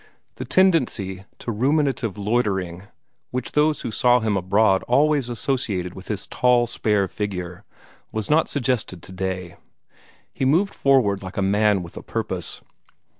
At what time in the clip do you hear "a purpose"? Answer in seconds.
11.97-12.61